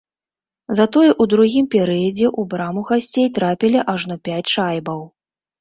Затое 0.79 1.09
ў 1.09 1.23
другім 1.33 1.65
перыядзе 1.75 2.25
ў 2.39 2.53
браму 2.53 2.81
гасцей 2.89 3.27
трапілі 3.39 3.79
ажно 3.95 4.15
пяць 4.31 4.49
шайбаў. 4.55 4.99